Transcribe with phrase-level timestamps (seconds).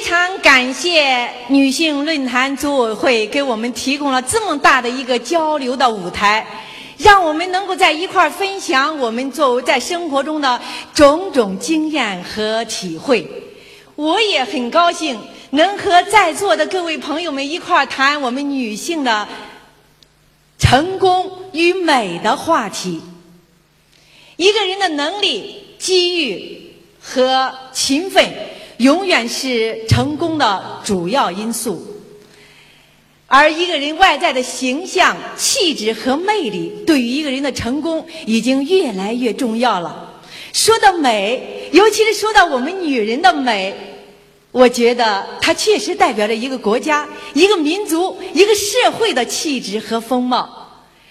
[0.00, 6.44] 非常感谢女性论坛组委会给我们提供了这么大的一个交流的舞台，
[6.96, 10.58] 让我们能够在一块儿分享我们作为在生活中的
[10.94, 13.28] 种种经验和体会。
[13.94, 15.20] 我也很高兴
[15.50, 19.28] 能和在座的各位朋友们一块儿谈我们女性的
[20.58, 23.02] 成功与美的话题。
[24.36, 28.56] 一个人的能力、机遇和勤奋。
[28.80, 31.86] 永远是成功的主要因素，
[33.26, 40.22] 而一个人外在的形象、气质和魅力，对于一个人的成功已经越来越重要了。
[40.54, 43.74] 说到美，尤其是说到我们女人的美，
[44.50, 50.56] 我觉得它确实代表着一个国家、一个民族、一个社会的气质和风貌。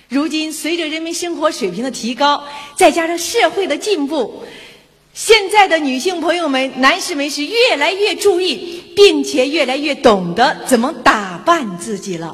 [0.08, 2.44] 如今，随着人民生活水平的提高，
[2.76, 4.44] 再加上社会的进步。
[5.22, 12.34] 现在的女性朋友们、男士们是越来越注意，并且越来越懂得怎么打扮自己了。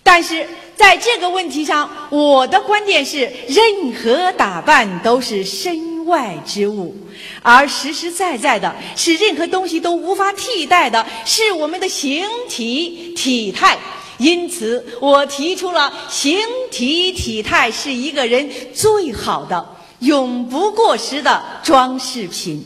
[0.00, 6.96] 但是在这个问题上，我的观点是：任何打扮都是身外之物，
[7.42, 13.76] 而实实在在的是任何东西都无法替代的是我们的形体体态。
[14.18, 16.38] 因此，我提出了形
[16.70, 19.73] 体体态是一个人最好的。
[20.04, 22.64] 永不过时的装饰品。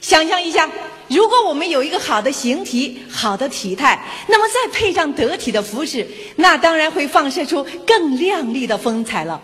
[0.00, 0.68] 想象一下，
[1.08, 9.40] 如果我们有一个好的形体、好的体态，那么再配上得体的服饰，那当然会放射出更亮丽的风采了。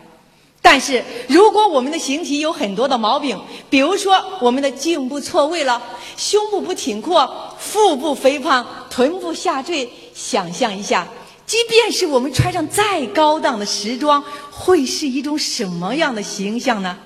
[0.63, 5.81] 但是如果我们的形体有很多的毛病，比如说我们的颈部错位了，
[6.17, 11.07] 胸部不挺阔，腹部肥胖，臀部下坠，想象一下。
[11.47, 16.99] 即便是我们穿上再高档的时装，会是一种什么样的形象呢？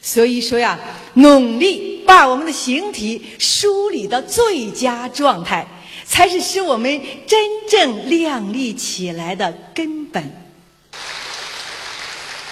[0.00, 0.78] 所以说呀，
[1.14, 5.66] 努力把我们的形体梳理到最佳状态，
[6.04, 7.38] 才是使我们真
[7.68, 10.22] 正靓丽起来的根本。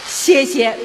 [0.08, 0.76] 谢谢。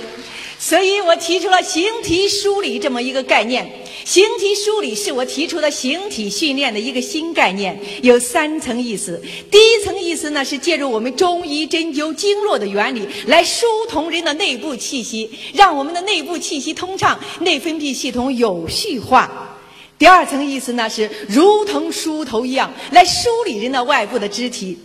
[0.59, 3.84] 所以我提出了形体梳理这么一个概念。
[4.05, 9.19] 形体梳理是我提出的形体训练的一个新概念，有三层意思。
[9.49, 19.57] 第一层意思呢，是借助我们中医针灸经络的原理来疏通人的内部气息，让我们的内部气息通畅，内分泌系统有序化。
[19.97, 24.77] 第二层意思呢，是如同梳头一样来梳理人的外部的肢体。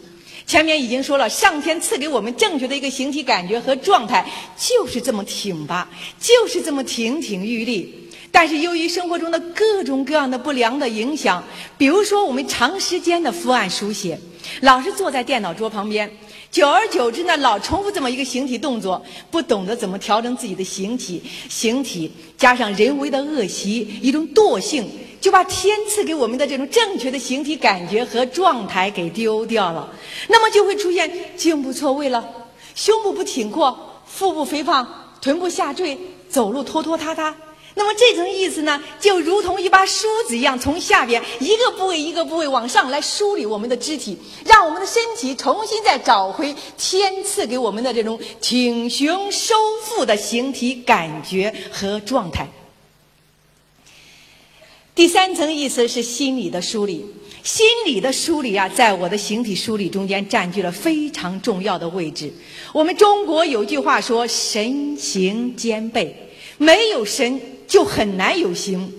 [0.47, 4.27] 前面已经说了，上天赐给我们正确的一个形体感觉和状态，
[4.57, 5.87] 就是这么挺拔，
[6.19, 7.95] 就是这么亭亭玉立。
[8.33, 11.43] 但是由于生活中的各种各样的不良的影响，
[11.77, 14.19] 比如说我们长时间的伏案书写，
[14.61, 16.11] 老是坐在电脑桌旁边，
[16.51, 24.89] 久而久之呢，老重复这么一个形体动作，不懂得怎么调整自己的形体，形体加上人为的恶习，一种惰性，
[25.21, 29.93] 就把天赐给我们的这种正确的形体感觉和状态给丢掉了。
[30.29, 32.27] 那么就会出现颈部错位了，
[32.75, 34.87] 胸部不挺阔，腹部肥胖，
[35.21, 35.99] 臀部下坠，
[36.29, 37.35] 走路拖拖沓沓。
[37.75, 49.55] 那么这层意思呢，就如同一把梳子一样，从下边一个部位一个部位往上来梳理我们的肢体，让我们的身体重新再找回天赐给我们的这种挺胸收
[49.85, 52.49] 腹的形体感觉和状态。
[54.95, 57.07] 第三层意思是心理的梳理，
[57.45, 62.31] 心理的梳理啊，在我的形体梳理中间占据了非常重要的位置。
[62.73, 66.15] 我们中国有句话说：“神形兼备”，
[66.59, 67.41] 没有神。
[67.71, 68.93] 就很难有形。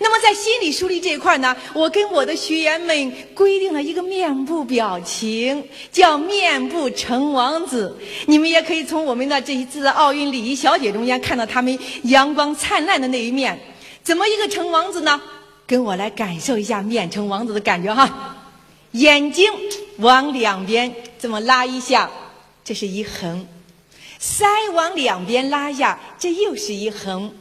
[0.00, 7.96] 那么在心理梳理这一块呢，我跟我的学员们规定了一个面部表情，叫面部成王子。
[8.26, 13.58] 你们也可以从我们的这一次的奥运礼仪小姐中间看到他们阳光灿烂的那一面。
[14.02, 15.22] 怎么一个成王子呢？
[15.66, 18.36] 跟我来感受一下面成王子的感觉哈。
[18.92, 19.50] 眼睛
[19.98, 22.10] 往两边这么拉一下，
[22.64, 23.44] 这是一横；
[24.20, 27.32] 腮往两边拉一下，这又是一横。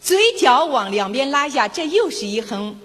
[0.00, 2.78] 嘴角往两边拉下，这又是一横，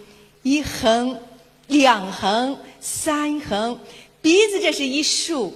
[0.43, 1.19] 一横，
[1.67, 3.79] 两横，三横。
[4.21, 5.53] 鼻子这是一竖，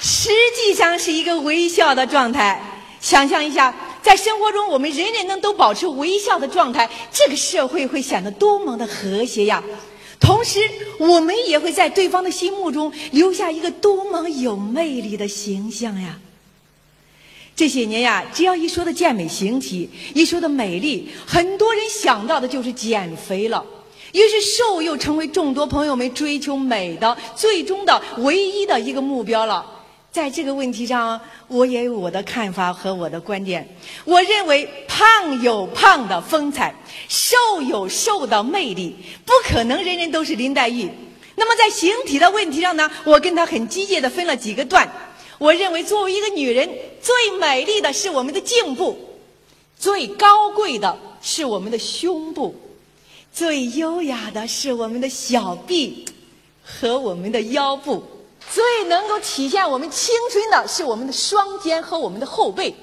[0.00, 2.62] 实际上是一个微笑的状态。
[3.00, 9.62] 想象一下，在生活中，我们人人能都保持微笑的状态，这个社会会显得多么的和谐呀！
[10.20, 10.60] 同时，
[10.98, 16.18] 我们也会在对方的心目中留下一个多么有魅力的形象呀！
[17.54, 23.64] 这些年呀，只要一说的健美形体，一说的美丽，很多人想到的就是减肥了。
[24.12, 29.77] 于是，瘦又成为众多朋友们追求美的最终的唯一的一个目标了。
[30.10, 33.68] 在这个问题上，我也有我的看法和我的观点。
[34.04, 36.74] 我认为，胖有胖的风采，
[37.08, 40.90] 瘦有瘦的魅力，不可能人人都是林黛玉。
[41.36, 44.90] 那么，在形体的问题上呢，我跟他很机械的分了几个段。
[45.38, 46.68] 我认为，作为一个女人，
[47.00, 48.98] 最美丽的是我们的颈部，
[49.78, 52.56] 最高贵的是我们的胸部，
[53.32, 56.04] 最优雅的是我们的小臂
[56.64, 58.02] 和我们的腰部。
[58.52, 62.74] 最能够体现我们青春的是我们的双肩和我们的后背，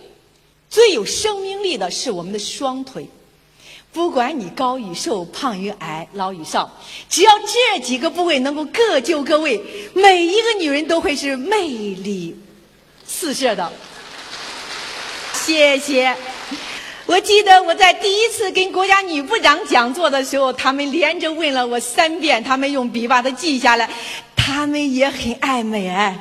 [0.70, 3.08] 最有生命力的是我们的双腿。
[3.92, 6.70] 不管你高与瘦、胖与矮、老与少，
[7.10, 9.62] 只要这几个部位能够各就各位，
[9.94, 12.38] 每一个女人都会是魅力
[13.08, 13.72] 四射的。
[15.34, 16.16] 谢谢。
[17.08, 23.88] 我记得我在第一次跟国家女部长讲座的时候，他们连着问了我三遍，他们用笔把它记下来。
[24.36, 26.18] 他们也很爱美哎，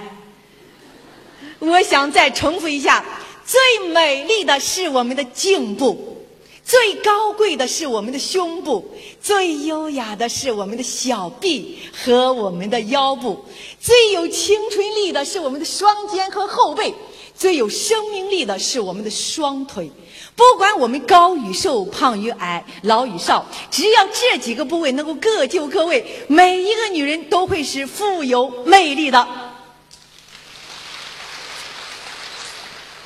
[1.58, 3.02] 我想再重复一下：
[3.46, 6.26] 最美丽的是我们的颈部，
[6.62, 8.86] 最高贵的是我们的胸部，
[9.22, 13.42] 最优雅的是我们的小臂和我们的腰部，
[13.80, 16.92] 最有青春力的是我们的双肩和后背，
[17.34, 19.90] 最有生命力的是我们的双腿。
[20.36, 29.26] 不管我们高与瘦、胖与矮、老与少，只要这几个部位能够各就各位，每一个女人都会是富有魅力的。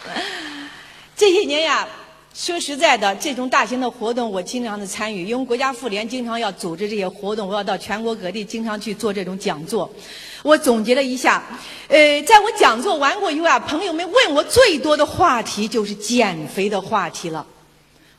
[1.15, 1.87] 这些年呀，
[2.33, 9.91] 说实在的，这种大型的活动我经常的参与，因为国家妇联经常要组织这些活动，我要到全国各地经常去做这种讲座。
[10.43, 11.43] 我总结了一下，
[11.89, 17.45] 呃，在我讲座完过以后啊，朋友们问我最多的话题就是减肥的话题了。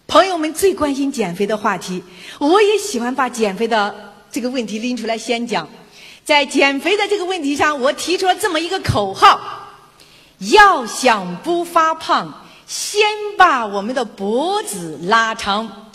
[0.06, 2.04] 朋友们最关心减肥的话题，
[2.40, 5.68] 我也喜欢把减肥的这个问题拎出来先讲。
[6.26, 9.40] 在减肥的这个问题上，我提出了这么一个口号：
[10.40, 13.02] 要想不发胖，先
[13.38, 15.92] 把我们的脖子拉长。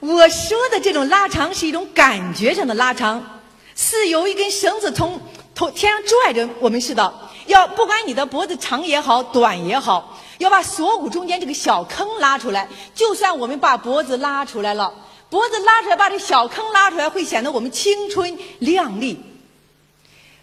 [0.00, 3.35] 我说的这种拉长是一种感觉上的拉长。
[3.76, 5.20] 是有一根绳子从
[5.54, 7.14] 从天上拽着我们似的，
[7.46, 12.66] 要不管你的脖子长也好，短也好，要把锁骨中间这个小坑拉出来。
[12.94, 14.92] 就算我们把脖子拉出来了，
[15.28, 19.18] 脖子拉出来，把这小坑拉出来，会显得我们青春靓丽。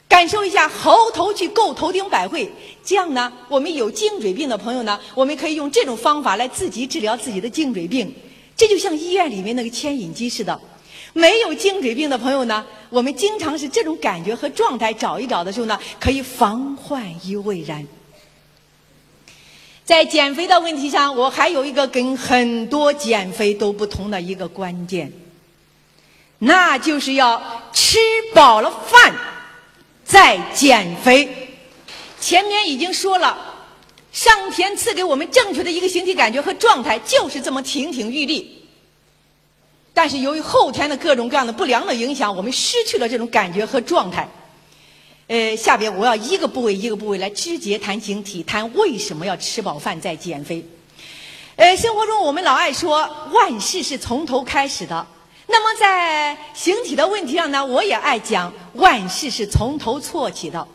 [0.08, 2.52] 感受一下猴头去够头顶百会，
[2.86, 8.14] 这样呢，我们有颈椎病的朋友呢，我们可以用这种方法来自己治疗自己的颈椎病。
[8.56, 10.60] 这就像医院里面那个牵引机似的。
[11.14, 17.86] 没有颈椎病的朋友呢，我们经常是这种感觉和状态，找一找的时候呢，可以防患于未然。
[19.86, 25.12] 在减肥的问题上，我还有一个跟很多减肥都不同的一个关键，
[26.40, 27.98] 那就是要吃
[28.34, 29.14] 饱了饭
[30.04, 31.50] 再减肥。
[32.20, 33.38] 前面已经说了，
[34.14, 38.53] 上天赐给我们正确的一个形体感觉和状态，就是这么亭亭玉立。
[39.94, 44.28] 但是由于后天的各种各样的不良的影响，我们失去了这种感觉和状态。
[45.28, 50.66] 呃，下边我要一个部位一个部位来直接谈形体，谈为什么要吃饱饭再减肥。
[51.56, 55.06] 呃，生活中我们老爱说万事是从头开始的，
[55.48, 60.68] 那么在形体的问题上呢，我也爱讲万事是从头错起的。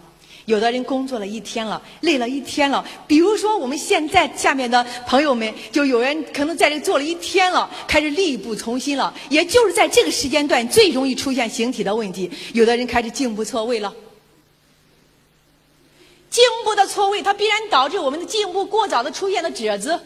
[0.49, 2.83] 有的人工作了一天了，累了一天了。
[3.07, 9.13] 比如说，我们现在下面的朋友们，就有人可能在这做了一天了，开始力不从心了。
[9.29, 12.31] 也就是在这个时间段，最容易出现形体的问题。
[12.55, 13.95] 有的人开始颈部错位了，
[16.31, 20.01] 颈部的错位，它必然导致我们的颈部过早的出现了褶子、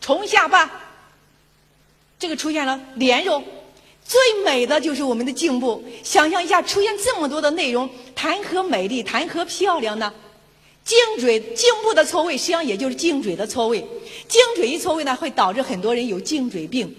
[0.00, 0.68] 重下巴，
[2.18, 3.40] 这个出现了连肉。
[4.08, 10.12] 最美的就是我们的颈部，想象一下，出现这么多的内容，谈何美丽，谈何漂亮呢？
[10.84, 13.84] 颈椎、颈部的错位，实际上也就是颈椎的错位。
[14.28, 16.94] 颈椎一错位呢，会导致很多人有颈椎病。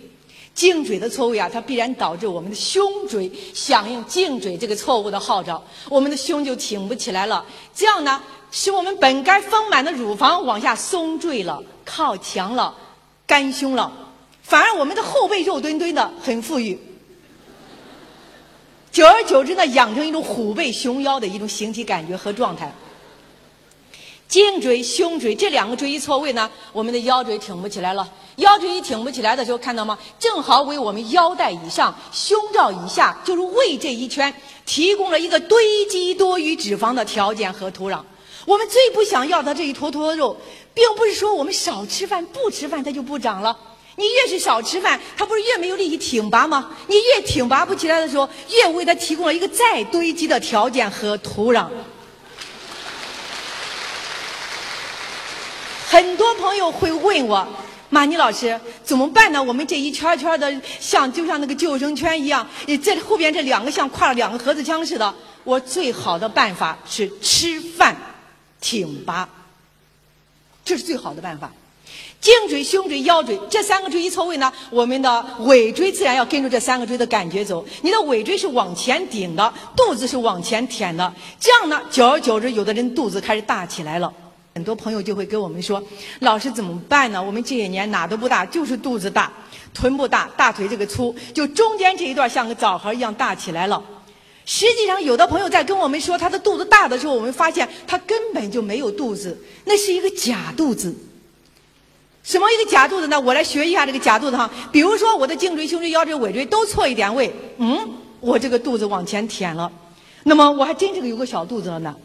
[0.54, 7.46] 颈椎的错位啊，它必然导致我们的胸椎响应颈椎这个错误的号召，我们的胸就挺不起来了。
[7.74, 8.22] 这样呢，
[8.52, 12.76] 使我们本该丰满的乳房往下松坠了，靠墙了，
[13.26, 13.90] 干胸了，
[14.42, 16.78] 反而我们的后背肉墩墩的，很富裕。
[18.98, 22.74] 久而久之呢，养成一种虎背熊腰的一种形体感觉和状态。
[24.28, 28.12] 颈椎、胸椎这两个椎一错位呢，我们的腰椎挺不起来了。
[28.38, 29.96] 腰椎一挺不起来的时候，看到吗？
[30.18, 34.34] 正好为我们腰带以上、胸罩以下，就是胃这一圈，
[34.66, 38.02] 提供了一个堆积多余脂肪的条件和土壤。
[38.48, 40.36] 我们最不想要的这一坨坨肉，
[40.74, 43.56] 并不是说我们少吃饭、不吃饭它就不长了。
[44.00, 46.70] 你越是少吃饭，它不是越没有力气挺拔吗？
[46.86, 51.68] 你越挺拔不起来的时候，越为它提供了一个再堆积的条件和土壤。
[55.88, 57.48] 很多朋友会问我，
[57.90, 59.42] 马尼老师怎么办呢？
[59.42, 62.48] 我们这一圈圈的，像就像那个救生圈一样，
[62.84, 65.12] 这后边这两个像挎了两个盒子枪似的。
[65.44, 67.98] 我最好的办法是吃饭
[68.62, 69.28] 挺拔，
[70.64, 71.52] 这是最好的办法。
[72.28, 77.66] 颈椎、胸椎、腰椎这三个椎一错位呢，我们的尾椎自然要跟着这三个椎的感觉走。
[77.82, 84.14] 你的尾椎是往前顶的，肚子是往前舔的，这样呢，久而久之，有的人肚子开始大起来了。
[84.54, 85.82] 很多朋友就会跟我们说
[86.20, 87.24] ：“老师怎么办呢？
[87.24, 89.32] 我们这些年哪都不大，就是肚子大，
[89.74, 93.82] 臀部大，大腿这个粗，就中间这一段像个枣核一样大起来了。”
[94.46, 100.94] 实际上，有的朋友在跟我们说他的肚子大的时候，我们发现他根本就没有肚子，那是一个假肚子。
[102.28, 103.18] 什么一个假肚子呢？
[103.18, 104.52] 我来学一下这个假肚子哈。
[104.70, 109.72] 比如说，我的颈椎、胸椎、腰椎、尾椎都错一点位，嗯，我这个肚子往前舔了，
[110.24, 111.96] 那么我还真这个有个小肚子了呢。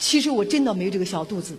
[0.00, 1.56] 其实我真的没有这个小肚子。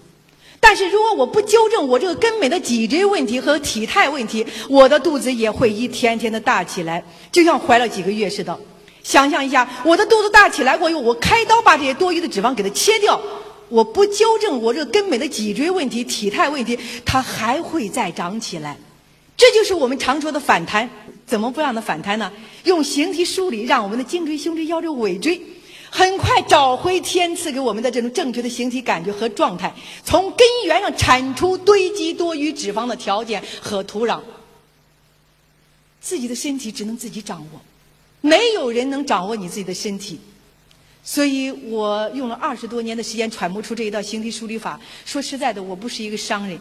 [0.59, 8.59] 但是如果我不纠正我这个根本的脊椎问题和体态问题，我的肚子也会一天天的大起来，就像怀了几个月似的。
[9.01, 13.17] 想象一下，我的肚子大起来过后，我开刀把这些多余的脂肪给它切掉，
[13.73, 18.77] 我不纠正我这个根本的脊椎问题、体态问题，它还会再长起来。
[19.35, 20.87] 这就是我们常说的反弹。
[21.25, 22.31] 怎么不让它反弹呢？
[22.65, 25.41] 用形体梳理，让我们的颈椎、胸椎、腰椎、尾椎。
[25.89, 34.19] 很快找回天赐给我们的这种正确的形体感觉和状态，从根源上铲除堆积多余脂肪的条件和土壤。
[35.99, 37.61] 自己的身体只能自己掌握，
[38.21, 40.19] 没有人能掌握你自己的身体。
[41.03, 44.79] 所以我用了二十多年的时间揣摩出这一道形体梳理法。
[45.05, 46.57] 说实在的，我不是一个商人，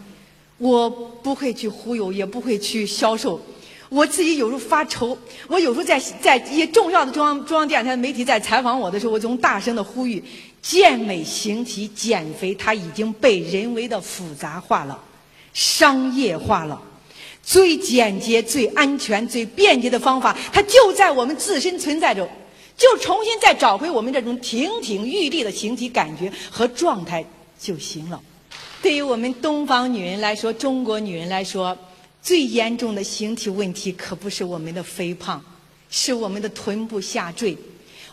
[0.58, 3.40] 我不会去忽悠，也不会去销售。
[3.88, 5.16] 我自己有时候发愁，
[5.48, 10.24] 我有时候在在一些重要的中央中央电视台媒体在采访我的时候，我总大声的呼吁：
[10.60, 14.98] 健美形体减肥，它已经被人为的复杂化了，
[15.52, 16.80] 商业化了。
[17.42, 22.26] 最简洁、最安全、最便捷的方法，它就在我们自身存在着，
[22.76, 27.24] 就重新再找回我们这种亭亭玉立的形体感觉和状态
[27.58, 28.20] 就行了。
[28.82, 31.76] 对于我们东方女人来说，中国女人来说。
[32.24, 35.44] 最严重的形体问题可不是我们的肥胖，
[35.90, 37.58] 是我们的臀部下坠。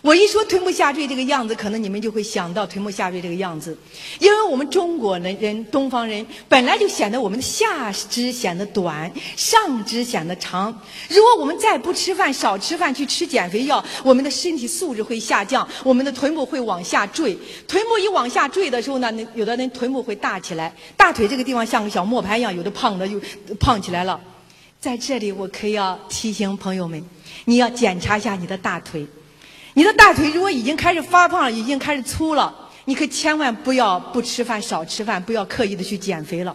[0.02, 3.78] 我一说臀部下坠这个样子，可能你们就会想到臀部下坠这个样子，
[4.20, 10.68] 因为我们中国人人东方人本来就显得我们的下肢显得短，上肢显得长。
[11.10, 17.38] 如果我们再不吃饭，少吃饭，去吃减肥药，我们的身体素质会下降，我们的臀部会往下坠。
[17.68, 23.20] 臀部一往下坠的时候呢，那有的人臀部会大起来，大腿这个地方像个小磨盘一样，有的胖的就
[23.60, 24.20] 胖起来了。
[24.80, 27.04] 在这里，我可以要提醒朋友们，
[27.44, 29.06] 你要检查一下你的大腿。
[29.80, 36.54] 你的大腿如果已经开始发胖，已经开始粗了，你可千万不要不吃饭、少吃饭，不要刻意的去减肥了，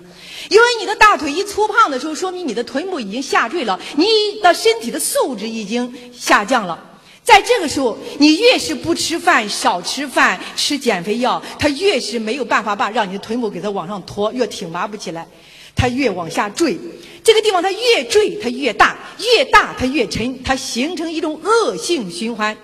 [0.51, 4.05] 因为你的大腿一粗胖的时候，说明你的臀部已经下坠了，你
[4.43, 6.79] 的身体的素质已经下降了。
[7.23, 15.27] 在这个时候，你越是不吃饭、少吃饭、吃减肥药，它越是没有办法把让你的臀部给它往上拖，越挺拔不起来，
[15.75, 16.79] 它越往下坠。
[17.23, 22.55] 这个地方它越坠，它越大，越大它越沉，它形成一种恶性循环。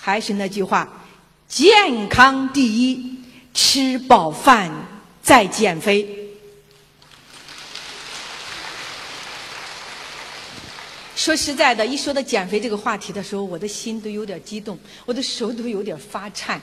[0.00, 0.88] 还是那句话，
[1.46, 3.16] 健康第一，
[3.52, 4.72] 吃饱饭
[5.22, 6.08] 再减肥。
[11.14, 16.58] 说实在的，一说到减肥这个话题的时候，我的心都有点激动，我的手都有点发颤。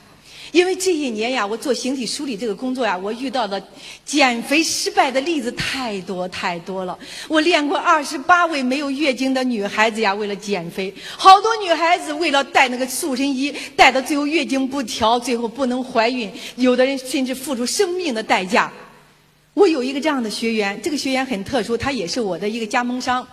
[0.52, 3.62] 因为这一年呀，我做形体梳理这个工作呀，我遇到的
[4.06, 6.98] 减肥失败的例子太多太多了。
[7.28, 18.72] 我练过二十八位没有月经的女孩子呀，为了减肥，好多女孩子为了戴那个塑身衣，戴到最后月经不调，最后不能怀孕，有的人甚至付出生命的代价。
[19.54, 23.28] 我有一个这样的学员，这个学员很特殊，他也是我的一个加盟商，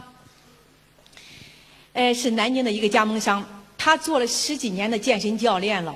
[1.93, 5.95] 呃，是南京的一个加盟商，他做了十几年的健身教练了。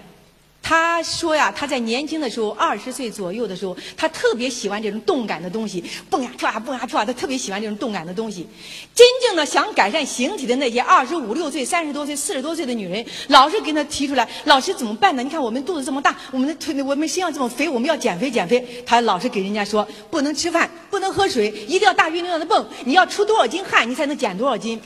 [0.60, 8.46] 他说呀，他在年轻的时候，二十岁左右的时候，他特别喜欢这种动感的东西，蹦呀跳啊，蹦呀跳啊，他特别喜欢这种动感的东西。
[8.94, 15.22] 真正的想改善形体的那些二十五六岁、三十多岁、四十多岁的女人，老是跟他提出来，老师怎么办呢？
[15.22, 18.62] 你看我们肚子这么大，我们的腿，我们身上这么肥，我们要减肥减肥。
[18.84, 24.78] 他老是给人家说，不能吃饭，不能喝水，一定要大运动量的蹦，你要出多少斤汗，你才能减多少斤。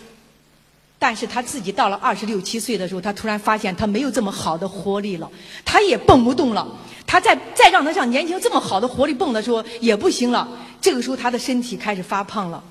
[1.03, 5.29] 但是他自己到了二十六七岁的时候，他突然发现他没有这么好的活力了，
[5.65, 6.65] 他也蹦不动了。
[7.05, 10.47] 他再再让他像年轻这么好的活力蹦的时候也不行了。
[10.81, 12.63] 这个时候他的身体开始发胖了。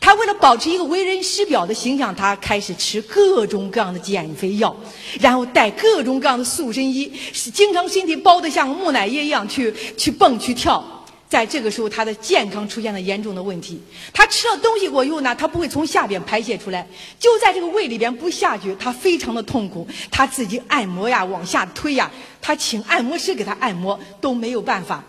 [0.00, 4.76] 他为了保持一个为人师表的形象，他开始吃各种各样的减肥药，
[5.18, 7.10] 然后戴各种各样的塑身衣，
[7.54, 10.84] 经常身体包得像木乃伊一样去去蹦去跳。
[11.28, 13.78] 在这个时候，他的健康出现了严重的问题。
[14.14, 16.86] 他吃了东西过以后呢，他不会从下边排泄出来，
[17.18, 19.86] 就在这个胃里边不下去，他非常的痛苦。
[20.10, 25.04] 他自己按摩呀，往下推呀，他请按摩师给他按摩都没有办法。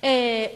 [0.00, 0.48] 呃，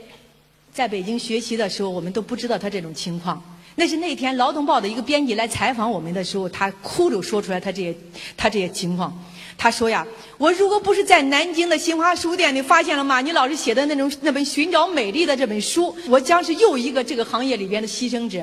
[0.73, 3.42] 在北京学习的时候，我们都不知道他这种情况。
[3.76, 7.95] 那是那天《劳动报》的一个编辑来采访我们的时候，他哭着说出来他这些
[8.37, 9.16] 他这些情况。
[9.62, 10.07] 他说呀，
[10.38, 18.43] 我如果不是在南京的新华书店里发现了马尼老师写的那种那本《寻找美丽》的这本书，我将是又一个这个行业里边的牺牲者。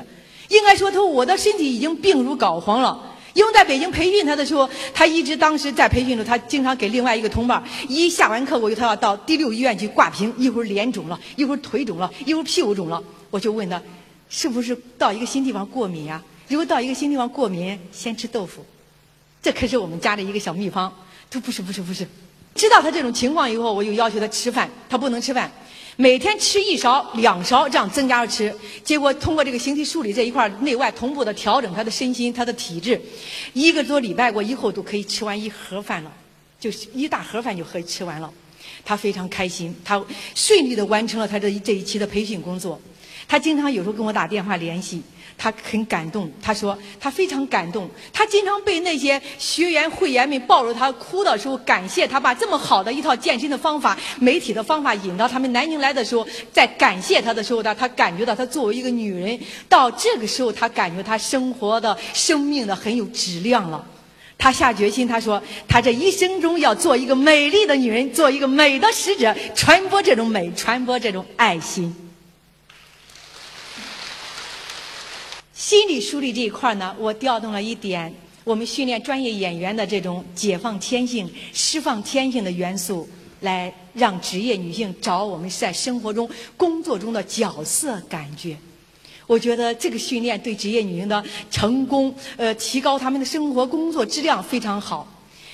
[0.50, 3.16] 应该说，他我的身体已经病入膏肓了。
[3.34, 13.82] 因为在北京培训他的时候，他一直当时在培训中，他经常给另外一个同伴一下完课过后，他要到第六医院去挂瓶，一会儿脸肿了，一会儿腿肿了，一会儿屁股肿了，我就问他，
[14.30, 16.22] 是不是到一个新地方过敏呀？
[16.48, 18.64] 如果到一个新地方过敏，先吃豆腐，
[19.42, 20.94] 这可是我们家的一个小秘方。
[21.30, 22.08] 他不是不是不是，
[22.56, 25.52] 知道他这种情况以后，我就要求他吃饭，他不能吃饭，
[25.98, 28.56] 每天吃一勺两勺这样增加着吃。
[28.84, 33.00] 结果通过这个形体梳理这一块内外同步的调整他的身心他的体质，
[33.54, 36.12] 一个多礼拜过以后都可以吃完一盒饭了，
[36.60, 38.34] 就是一大盒饭就可以吃完了。
[38.86, 40.02] 他非常开心，他
[40.34, 42.80] 顺利的完成了他这这一期的培训工作。
[43.28, 45.02] 他经常有时候跟我打电话联系。
[45.38, 47.88] 他很感动，他说他非常感动。
[48.12, 59.40] 他经常被那些学员会员们抱着他哭的时候，感谢他把这么好的一套健身的方法、媒体的方法引到他们南京来的时候，在感谢他的时候，他他感觉到他作为一个女人，
[59.70, 63.86] 到这个时候他感觉他生活的生命的很有质量了。
[64.40, 71.96] 他下决心，他说他这一生中要做一个美丽的女人，做一个美的使者，传播这种美，传播这种爱心。
[75.58, 83.10] 心理梳理这一块呢，我调动了一点我们训练专业演员的这种解放天性、释放天性的元素，
[83.42, 88.56] 来让职业女性找我们在生活中、工作中的角色感觉。
[89.26, 95.12] 我觉得这个训练对职业女性的成功，呃，提高她们的生活工作质量非常好。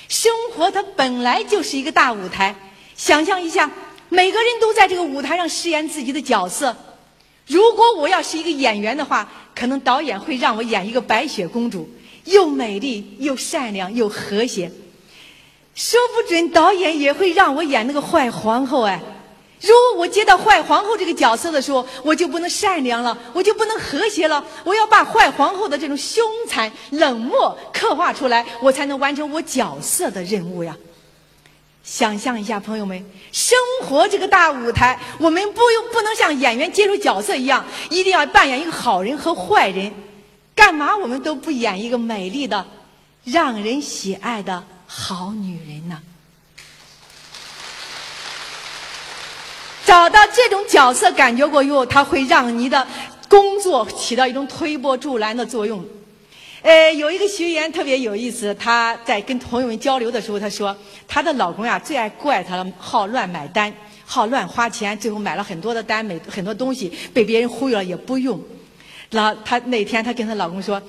[0.10, 2.54] 生活它本来就是一个大舞台，
[2.98, 3.72] 想象一下，
[4.10, 6.76] 每个人都在这个舞台上饰演自己的角色。
[7.48, 11.90] 如果我要是一个演员的话，可能导演会让我演一个白雪公主，
[12.26, 14.72] 又美丽又善良又和谐。
[15.76, 19.02] 说不准导演也会让我演那个坏皇后哎。
[19.60, 24.46] 如果我接到坏皇后这个角色的时候，我就不能善良了，我就不能和谐了。
[24.66, 30.76] 我要把坏皇后的这种凶残冷漠刻画出来，我才能完成我角色的任务呀。
[31.84, 32.98] 想象一下，朋友们，
[33.34, 39.94] 生活这个大舞台，我们不用不能像演员接受角色一样，一定要扮演一个好人和坏人。
[40.56, 42.66] 干嘛我们都不演一个美丽的、
[43.26, 46.00] 让人喜爱的好女人呢？
[49.86, 52.88] 找到这种角色感觉过以后，它会让你的
[53.28, 55.86] 工作起到一种推波助澜的作用。
[56.64, 63.72] 呃，有一个学员特别有意思，她在跟朋友们交流的时候，她说她的老公呀最爱怪她了，好乱买单，
[64.06, 68.42] 好乱花钱，最后买了很多的单，买很多东西被别人忽悠了也不用。
[69.10, 70.82] 那她那天她跟她老公说，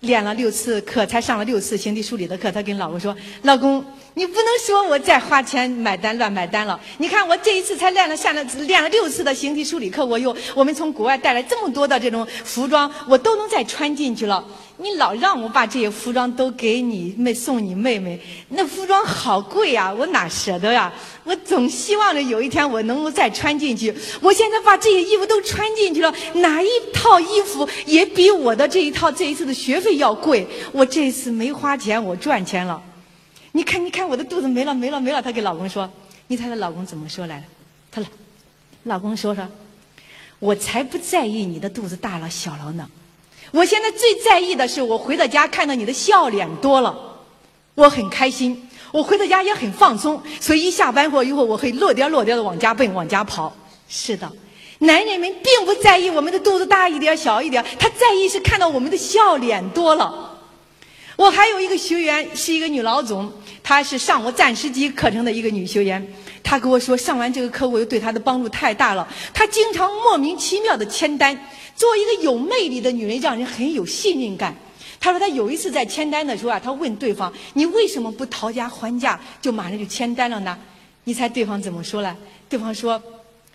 [0.00, 3.82] 练了六次课，才上了六次形体梳理的课，她跟老公说，老公。
[4.16, 6.78] 你不能说我再花钱买单乱买单了。
[6.98, 14.44] 你看我这一次才练了下了练了六次的形体梳理课，我又我们从国外带来这么多的这种服装，我都能再穿进去了。
[14.76, 20.92] 你老让我把这些服装都给你妹送你妹妹，那服装好贵呀，我哪舍得呀？
[21.22, 23.94] 我总希望着有一天我能够再穿进去。
[24.20, 30.46] 我现在把这些衣服都穿进去了，哪一套衣服也比我的这一套这一次的学费要贵。
[30.72, 32.82] 我这次没花钱，我赚钱了。
[33.52, 35.22] 你看，你看，我的肚子没了，没了，没了。
[35.22, 35.88] 她给老公说
[36.26, 37.44] ：“你猜她老公怎么说来着？
[37.92, 38.08] 她老
[38.82, 39.48] 老公说说，
[40.40, 42.90] 我才不在意你的肚子大了小了呢。
[43.54, 46.92] 我现在最在意的是，我回到家看到你的笑脸多了，
[47.76, 48.68] 我很开心。
[48.90, 53.54] 我回到家也很放松，所以一下班过以后，我会落颠落颠的往家奔，往家跑。
[53.88, 54.28] 是的，
[54.80, 60.36] 男人们并不在意我们的肚子大一点小一点，他在意是看到我们的笑脸多了。
[61.14, 63.32] 我还有一个学员是一个女老总。”
[63.64, 66.06] 她是上我暂时级课程的一个女学员，
[66.42, 69.08] 她跟我说，上完这个课，我又对她的帮助太大了。
[69.32, 71.34] 她经常莫名其妙的签单，
[71.76, 74.54] 作为一个有魅力的女人，让人很有信任感。
[75.00, 80.58] 她说，她有一次在签单的时候啊，她问对方：“你为什么不讨价还价，就马上就签单了呢？”
[81.04, 82.16] 你猜对方怎么说了？
[82.48, 83.02] 对方说：“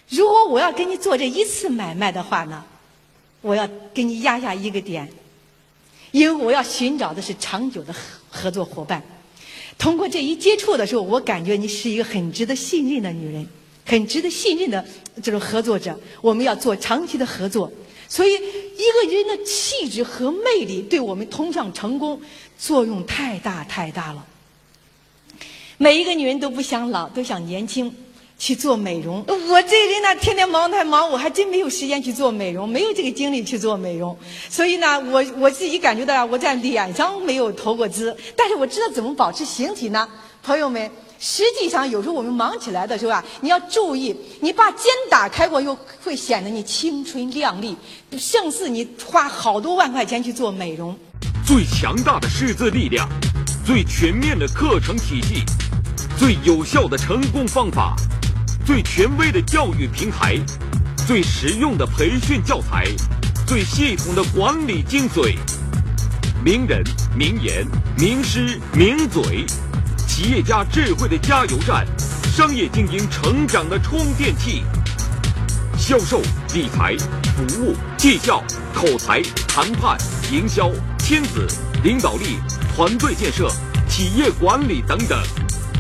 [0.10, 2.64] 如果我要跟你做这一次买卖的话呢，
[3.42, 5.10] 我要给你压下一个点，
[6.12, 9.02] 因为我要寻找的是长久的合合作伙伴。”
[9.80, 13.48] 通过这一接触的时候，我感觉你是一个很值得信任的女人，
[13.86, 14.86] 很值得信任的
[15.24, 15.98] 这种合作者。
[16.22, 17.72] 我们要做长期的合作。
[18.10, 22.20] 所以，一个人的气质和魅力，对我们通向成功
[22.58, 24.26] 作用太大太大了。
[25.78, 27.94] 每一个女人都不想老，都想年轻，
[28.40, 29.24] 去做美容。
[29.28, 34.18] 我这人呢，天天忙太忙，我还真没有时间去做美容，没有这个精力去做美容。
[34.50, 40.10] 所以呢，我我自己感觉到我在脸上没有投过资，但是我知道怎么保持形体呢？
[40.42, 47.76] 朋友们，实际上有时候我们忙起来的时候啊，你要注意，你把肩打开过，又会显得你青春靓丽，
[48.18, 50.98] 胜似你花好多万块钱去做美容。
[51.46, 53.10] 最强大的师资力量，
[53.66, 55.44] 最全面的课程体系。
[56.18, 57.96] 最有效的成功方法，
[58.66, 60.38] 最权威的教育平台，
[61.06, 62.86] 最实用的培训教材，
[63.46, 65.36] 最系统的管理精髓，
[66.44, 66.82] 名人
[67.18, 67.66] 名言
[67.98, 69.46] 名师名嘴，
[70.10, 71.86] 企业家智慧的加油站，
[72.36, 74.64] 商业精英成长的充电器，
[75.78, 76.20] 销售、
[76.52, 76.98] 理财、
[77.38, 78.44] 服务、绩效、
[78.74, 79.96] 口才、谈判、
[80.32, 81.48] 营销、亲子、
[81.84, 82.40] 领导力、
[82.76, 83.52] 团队建设、
[83.88, 85.18] 企业管理等等。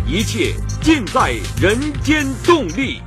[0.05, 3.01] 一切尽在人间动力。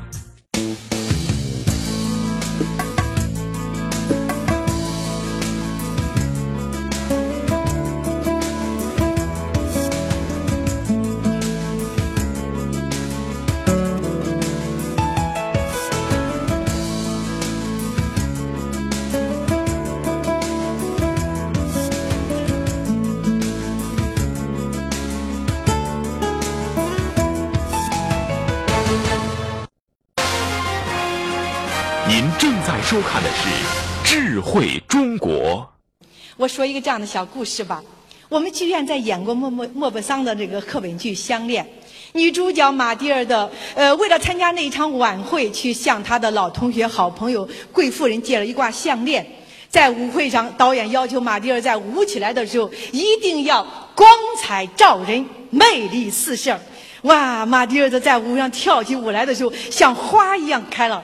[36.52, 37.82] 说一个这样的小故事吧。
[38.28, 41.64] 我们剧院在演过莫莫莫泊桑的这个课本剧《相恋》，
[42.12, 49.26] 女主角马蒂尔的呃，为了参加那一场晚会，去向她的老同学、好朋友贵妇人借了一挂项链。
[49.70, 54.06] 在舞会上，导演要求马蒂尔在舞起来的时候一定要光
[54.38, 56.60] 彩照人、魅力四射。
[57.02, 61.02] 哇，马蒂尔的在舞上跳起舞来的时候，像花一样开了。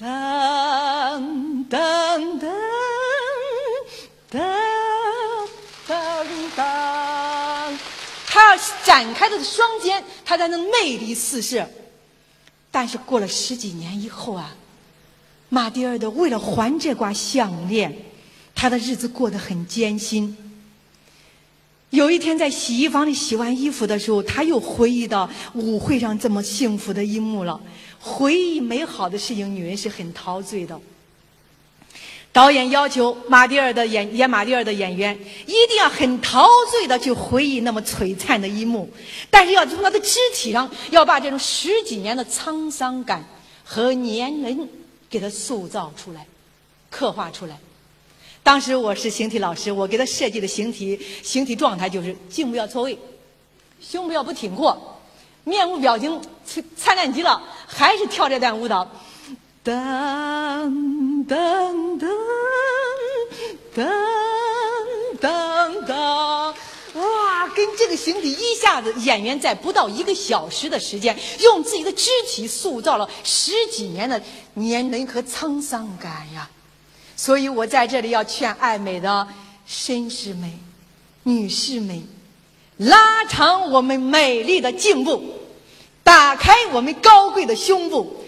[0.00, 0.06] 噔
[1.68, 2.50] 噔噔噔噔噔，
[8.26, 11.68] 他要展开他的双肩，他才能魅力四射。
[12.70, 14.54] 但是过了十几年以后啊，
[15.48, 17.92] 马蒂尔的为了还这挂项链，
[18.54, 20.36] 他的日子过得很艰辛。
[21.90, 27.60] 有一天在洗衣房里洗完衣服的时候，他又回忆到舞会上这么幸福的一幕了。
[27.98, 30.80] 回忆美好的事情，女人是很陶醉的。
[32.32, 38.88] 导演要求马蒂尔的演演马蒂尔的演员一定要很陶醉的去回忆那么璀璨的一幕，
[39.30, 43.24] 但是要从他的肢体上要把这种十几年的沧桑感
[43.64, 44.68] 和年轮
[45.08, 46.24] 给他塑造出来、
[46.88, 47.58] 刻画出来。
[48.44, 52.96] 当时我是形体老师，我给他设计的形体形体状态就是颈部要错位，
[53.80, 55.00] 胸部要不挺阔。
[55.42, 56.20] 面无表情，
[56.76, 58.88] 灿烂极了，还是跳这段舞蹈，
[59.62, 62.08] 噔噔噔
[63.74, 63.86] 噔
[65.20, 66.54] 噔噔，
[66.94, 67.46] 哇！
[67.54, 74.22] 跟这个形体一下子，演员在不到一个小时的时间，用自己的肢体塑造了十几年的
[74.54, 76.48] 年龄和沧桑感呀。
[77.14, 79.28] 所以我在这里要劝爱美的
[79.68, 80.50] 绅士们、
[81.24, 82.02] 女士们。
[82.78, 85.22] 拉长我们美丽的颈部，
[86.02, 88.19] 打开我们高贵的胸部，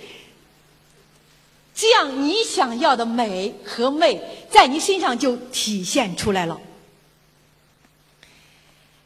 [1.74, 6.60] 这样你想要的美和魅在你身上就体现出来了。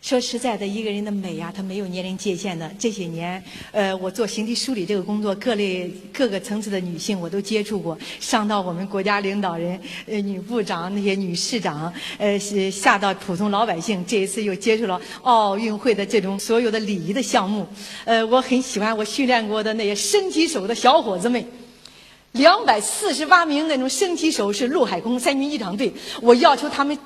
[0.02, 2.70] 说实在的，一个人的美呀，他没有年龄界限的。
[2.78, 12.38] 这些年，呃，我做形体梳理这个工作，各类各个层次的女性我都接触过，上到我们国家领导人、呃女部长、那些女市长，呃，
[12.70, 14.04] 下到普通老百姓。
[14.06, 17.66] 这一次又接触了奥运会的这种所有的礼仪的项目，
[18.04, 21.44] 呃，我很喜欢我训练过的那些身体手的小伙子们。
[22.36, 26.96] 两百四十八名那种身体手是陆海空三军仪仗队，我要求他们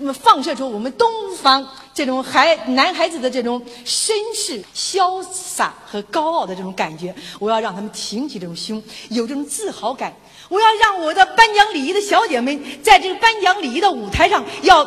[0.00, 7.14] 呃放射出我们东方这种孩男孩子的这种绅士、潇洒和高傲的这种感觉。
[7.38, 10.14] 我要让他们挺起这种胸，有这种自豪感。
[10.48, 14.86] 我要让我的颁奖礼仪的小姐们在这个颁奖礼仪的舞台上，要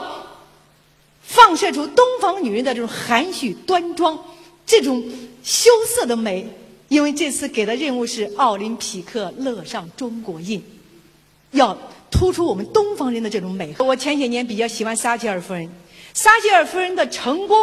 [1.21, 4.19] 放射出东方女人的这种含蓄端庄、
[4.65, 5.03] 这种
[5.43, 6.47] 羞涩的美。
[6.87, 10.63] 因为这次给的任务是奥林匹克乐上中国印，
[11.51, 11.77] 要
[12.11, 13.73] 突出我们东方人的这种美。
[13.79, 15.69] 我前些年比较喜欢撒切尔夫人，
[16.13, 17.57] 撒切尔夫人的成功，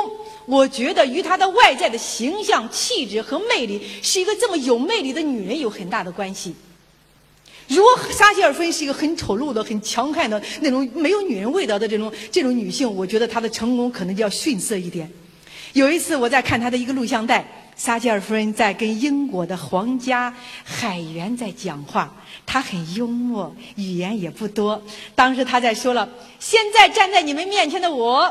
[0.46, 6.54] 我觉得与她的外在的形象、气质和魅力，是一个这么有魅力的女人有很大的关系。
[7.68, 15.10] 如果撒切尔夫人是一个很丑陋的、很强悍的那种没有女人味道的这种这种女性，我觉得她的成功可能就要逊色一点。
[15.72, 20.32] 有一次我在看她的一个录像带，撒切尔夫人在跟英国的皇家
[20.62, 22.14] 海员在讲话，
[22.46, 24.80] 她很幽默，语言也不多。
[25.14, 26.08] 当时她在说了
[26.38, 28.30] ：“现在站在你们面前的我，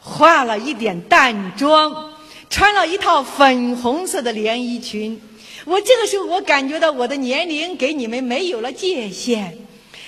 [0.00, 2.12] 化了一点淡妆，
[2.48, 5.20] 穿了一套粉红色的连衣裙。”
[5.64, 9.56] 我这个时候，我感觉到我的年龄给你们没有了界限。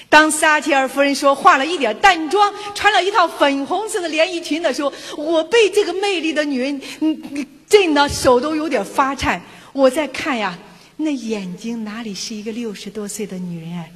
[0.09, 9.41] 当撒切尔夫人说化了一点淡妆，穿了一套粉红色的连衣裙的时候，我被这个魅力的女人嗯震得手都有点发颤。
[9.73, 10.57] 我在看呀，
[10.97, 13.91] 那眼睛哪里是一个六十多岁的女人哎，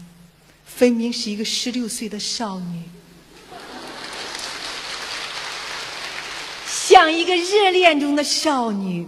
[0.64, 2.82] 分明是一个十六岁的少女，
[6.66, 9.06] 像一个热恋中的少女。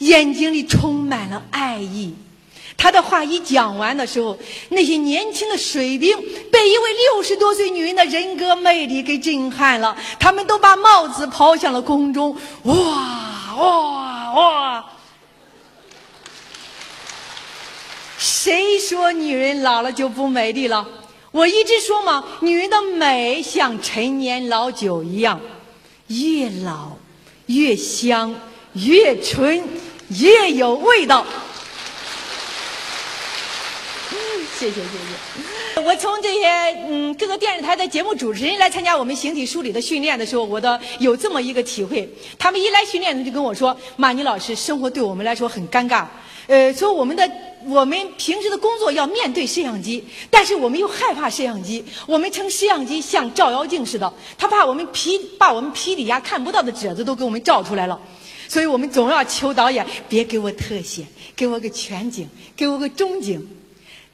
[0.00, 2.14] 眼睛里充满了爱意。
[2.76, 6.14] 他的话一讲完的时候，那些年轻的水兵
[6.52, 12.36] 被一位六十多岁女人的人格魅力给震撼了，他们都把帽子抛向了空中。
[12.64, 14.84] 哇哇哇！
[18.18, 20.86] 谁说女人老了就不美丽了？
[21.30, 25.40] 我一直说嘛，女人的美像陈年老酒一样，
[26.06, 26.96] 越老
[27.46, 28.34] 越香，
[28.74, 29.62] 越纯。
[30.20, 31.26] 越有味道。
[34.56, 35.45] 谢谢谢谢。
[35.84, 36.48] 我从这些
[36.88, 42.08] 嗯各个电视台的节目主持人来参加我们形体梳理的训练的时候，我的有这么一个体会。
[42.38, 46.06] 他们一来训练他就跟我说：“马妮老师，生活对我们来说很尴尬。
[46.46, 47.30] 呃，说我们的
[47.66, 51.84] 我们平时的工作要面对摄像机，但是我们又害怕摄像机。
[52.06, 58.00] 我们称摄像机像照妖镜似的，他怕我们皮把我们皮底下看不到的褶子都给我们照出来了。”
[58.48, 63.46] 所以我们总要求导演别给我特写，给我个全景，给我个中景。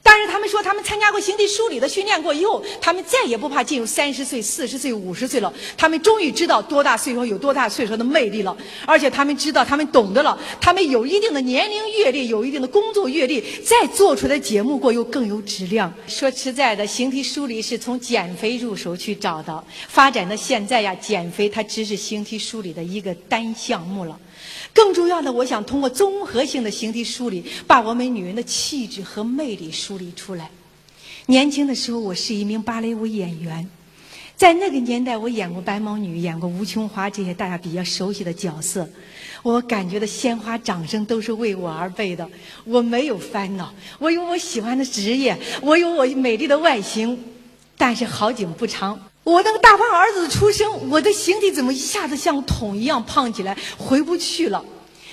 [0.05, 5.51] 但是他们说，他们参加过形体梳理的训练过以后，他们再也不怕进入三十岁、四十岁、五十岁了。
[5.77, 15.91] 他们终于知道多大岁数有多大岁数的魅力了，而且他们知道，他们懂得了，他们有一定的年龄阅历，有一定的工作阅历，再做出来的节目过又更有质量。
[16.05, 24.19] 说实在的，形体梳理是从减肥入手去找的，发展到现在呀，减肥它只是形体梳理的一个单项目了。
[24.73, 30.49] 更重要的，我想通过综合性的形体梳理，把我们女人的气质和魅力梳理出来。
[31.27, 33.69] 年轻的时候，我是一名芭蕾舞演员，
[34.35, 38.89] 在那个年代，我演过白毛女，演过吴琼华这些大家比较熟悉的角色。
[39.43, 42.27] 我感觉的鲜花掌声都是为我而备的。
[42.63, 47.17] 我没有烦恼，我有我喜欢的职业，我有我美丽的外形。
[47.77, 48.99] 但是好景不长。
[49.23, 54.63] 我那个大胖儿子出生，我的形体怎么一下子像桶一样胖起来，回不去了。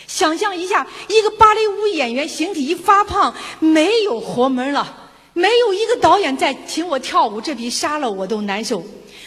[0.09, 8.83] 想象一下，一个芭蕾舞演员形体一发胖，没有活门了，没有一个导演再请我跳舞，这比杀了我都难受。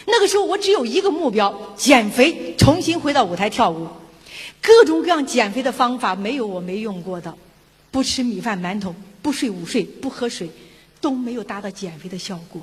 [0.06, 3.88] 那个时候我只有一个目标：减肥，重新回到舞台跳舞。
[4.60, 7.34] 各种各样减肥的方法，没有我没用过的。
[7.90, 10.50] 不吃米饭馒头，不睡午睡，不喝水，
[11.00, 12.60] 都没有达到减肥的效果。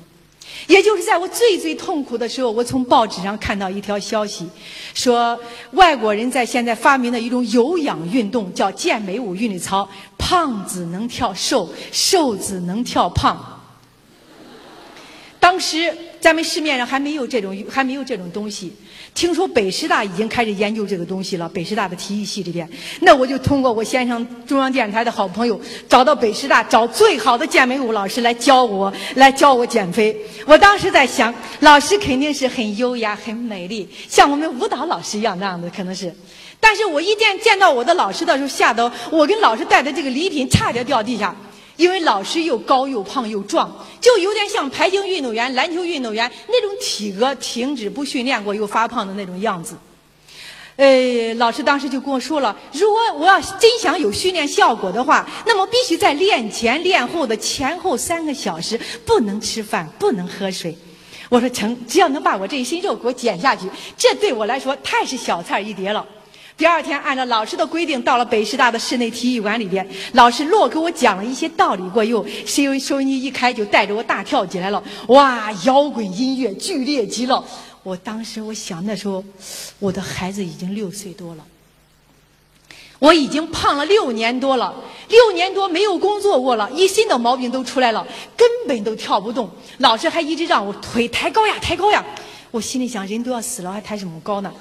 [0.66, 4.48] 也就是在我最最痛苦的时候，我从报纸上看到一条消息，
[4.94, 5.38] 说
[5.72, 13.60] 外国人在现在发明的一种有氧运动叫健美舞韵律操，胖子能跳瘦，瘦子能跳胖。
[15.40, 18.72] 当时咱们市面上还没有这种还没有这种东西。
[19.14, 22.68] 听说北师大已经开始研究这个东西了，北师大的体育系这边，
[23.00, 30.16] 那我就通过我先生中央电视台的好朋友，找到北师大找最好的健美舞老师来教我，来教我减肥。
[30.46, 36.12] 我当时在想，老师肯定是很优雅、很美丽，像我们舞蹈老师一样那样的，可能是。
[36.58, 41.36] 但是我一见见到我的老师的时候，吓得我跟老师带的这个礼品差点掉地下。
[41.82, 43.68] 因为老师又高又胖又壮，
[44.00, 49.74] 就有点像排球运动员、篮球运动员那种体格，停止不训练过又发胖的那种样子。
[50.76, 60.78] 呃，老师当时就跟我说了，如果我要真想有训练效果的话，那么必须在练前练后的前后三个小时不能吃饭，不能喝水。
[61.28, 63.68] 我说成，只要能把我这一身肉给我减下去，
[63.98, 66.06] 这对我来说太是小菜一碟了。
[66.56, 74.82] 第二天，按照老师的规定，到了北师大的室内体育馆里边，老师落给我讲了一些道理过后，收收音机一开，就带着我大跳起来了。
[75.08, 77.42] 哇，摇滚音乐剧烈极了！
[77.82, 79.24] 我当时我想，那时候
[79.78, 81.44] 我的孩子已经六岁多了，
[83.00, 84.72] 我已经胖了六年多了，
[85.08, 89.50] 六年多没有工作过了，一身的毛病都出来了，根本都跳不动。
[89.78, 92.04] 老师还一直让我腿抬高呀，抬高呀。
[92.52, 94.52] 我心里想，人都要死了，还抬什么高呢？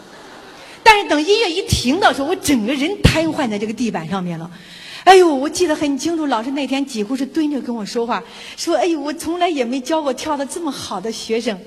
[0.83, 4.49] 但是等音乐一停的时候，我整个人瘫痪在这个地板上面了。
[5.03, 8.23] 哎呦，我记得很清楚，老师那天几乎是蹲着跟我说话，
[8.55, 11.57] 说：“哎呦，我从来也没教过跳的这么好的学生。”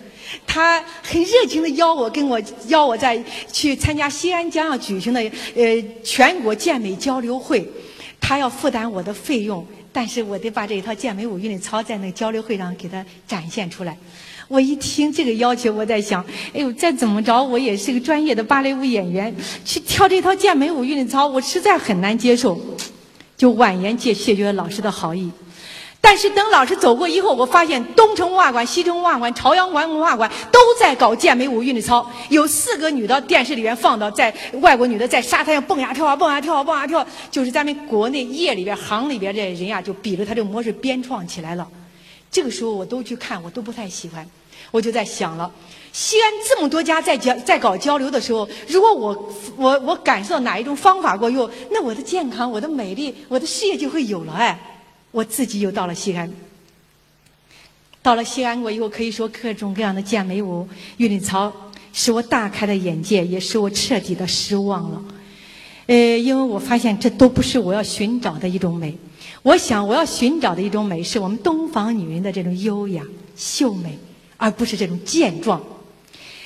[0.47, 3.23] 他很热情的邀我跟我邀我在
[3.53, 5.21] 去参加西安将要举行的
[5.55, 7.69] 呃全国健美交流会，
[8.21, 13.99] 他要负担我的费用，但是我得把这一套健美舞韵律操在那个交流会上给他展现出来。
[14.49, 22.61] 我一听这个要求，我在想，哎呦，再怎么着，我也是个专业的芭蕾舞演员，去跳这套健美舞韵律操，我实在很难接受。
[23.37, 25.31] 就婉言谢谢绝了老师的好意，
[26.01, 32.09] 但是等老师走过以后，我发现东城文化馆、西城文化馆、朝阳馆文化馆都在搞健美舞韵律操。
[32.29, 41.67] 有四个女的，电视里面放的，在外国女的在沙滩上蹦呀跳啊，蹦呀跳啊，蹦呀跳，就是咱们国内业里边行里边这人呀，就比着他这个模式编创起来了。
[42.35, 44.29] 这个时候我都去看，我都不太喜欢，
[44.73, 45.49] 我就在想了。
[45.93, 54.59] 西安这么多家在交在搞交流的时候，如果我我我感受到哪一种方法过用，那我的健康、我的美丽、我的事业就会有了哎。
[55.13, 56.29] 我自己又到了西安，
[58.03, 61.53] 到了西安过以后，可以说各种各样的健美舞、韵律操，
[61.93, 65.01] 使我大开了眼界，也使我彻底的失望了。
[65.87, 68.99] 呃，因为我发现这都不是我要寻找的一种美。
[69.45, 73.03] 我想我要寻找的一种美，是我们东方女人的这种优雅、
[73.37, 73.99] 秀美，
[74.39, 75.63] 而不是这种健壮。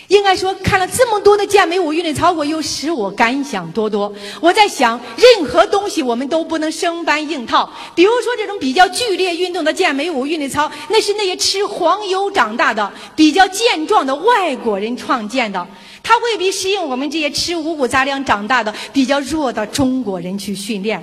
[0.09, 4.13] 应该说，看了这么多的健美舞韵律操我，又使我感想多多。
[4.41, 7.73] 我在想，任何东西我们都不能生搬硬套。
[7.95, 15.65] 比如说，这种比较剧烈运动的健美舞韵律操，那是那些吃黄油长大的、比较健壮的外国人创建的，
[16.03, 21.01] 它未必适应我们这些吃五谷杂粮长大的、比较弱的中国人去训练。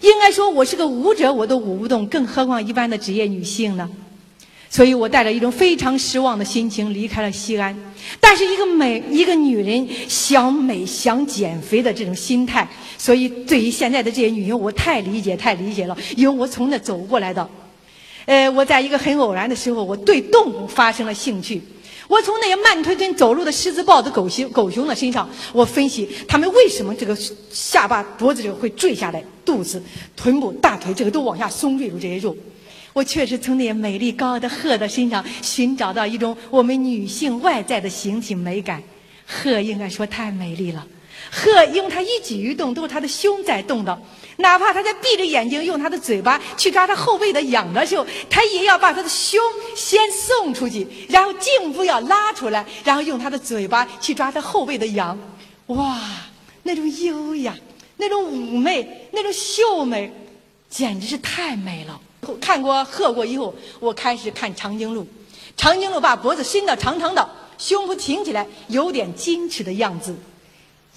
[0.00, 3.88] 应该说，我是个舞者，我都舞不动，更何况一般的职业女性呢？
[4.70, 7.74] 所以我带着一种非常失望的心情离开了西安。
[8.20, 17.48] 但是一个美一个女人想美想减肥的这种心态，所以对于现在的这些女性，我太理解太理解了，因为我从那走过来的。
[18.26, 21.62] 呃，我在一个很偶然的时候，我对动物发生了兴趣。
[22.08, 27.16] 我从那些慢吞吞走路的狮子、豹子、狗熊、狗熊的身上，我分析它们为什么这个
[27.50, 29.80] 下巴、脖子这会坠下来，肚子、
[30.16, 32.34] 臀部、大腿这个都往下松坠住这些肉。
[32.94, 38.82] 我确实从那些美丽高傲的鹤的身上寻找到一种我们女性外在的形体美感。
[39.26, 40.86] 鹤应该说太美丽了，
[41.30, 44.00] 鹤因为它一举一动都是它的胸在动的，
[44.38, 49.40] 哪怕他在闭着眼睛用他的嘴巴去抓他后背的痒的时候，他也要把他的胸
[49.74, 55.18] 先送出去，然后颈部要拉出来，然后用他的嘴巴去抓他后背的痒。
[55.66, 55.98] 哇，
[56.62, 57.52] 那种优雅，
[57.96, 60.12] 那种妩媚，那种秀美，
[60.70, 62.00] 简直是太美了。
[62.40, 65.06] 看过喝过以后，我开始看长颈鹿。
[65.56, 70.16] 长颈鹿把脖子伸到长长的，胸脯挺起来，有点矜持的样子。